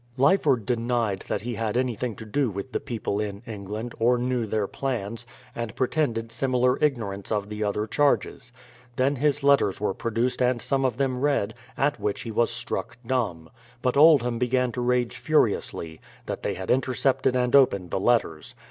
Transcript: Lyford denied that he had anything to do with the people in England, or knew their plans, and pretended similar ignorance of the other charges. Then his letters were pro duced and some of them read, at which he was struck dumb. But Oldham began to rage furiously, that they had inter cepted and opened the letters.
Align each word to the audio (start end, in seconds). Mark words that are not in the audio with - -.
Lyford 0.17 0.65
denied 0.65 1.19
that 1.27 1.43
he 1.43 1.53
had 1.53 1.77
anything 1.77 2.15
to 2.15 2.25
do 2.25 2.49
with 2.49 2.71
the 2.71 2.79
people 2.79 3.19
in 3.19 3.43
England, 3.45 3.93
or 3.99 4.17
knew 4.17 4.47
their 4.47 4.65
plans, 4.65 5.27
and 5.53 5.75
pretended 5.75 6.31
similar 6.31 6.79
ignorance 6.83 7.31
of 7.31 7.49
the 7.49 7.63
other 7.63 7.85
charges. 7.85 8.51
Then 8.95 9.17
his 9.17 9.43
letters 9.43 9.79
were 9.79 9.93
pro 9.93 10.09
duced 10.09 10.41
and 10.41 10.59
some 10.59 10.85
of 10.85 10.97
them 10.97 11.21
read, 11.21 11.53
at 11.77 11.99
which 11.99 12.21
he 12.21 12.31
was 12.31 12.49
struck 12.49 12.97
dumb. 13.05 13.51
But 13.83 13.95
Oldham 13.95 14.39
began 14.39 14.71
to 14.71 14.81
rage 14.81 15.17
furiously, 15.17 16.01
that 16.25 16.41
they 16.41 16.55
had 16.55 16.71
inter 16.71 16.93
cepted 16.93 17.35
and 17.35 17.55
opened 17.55 17.91
the 17.91 17.99
letters. 17.99 18.55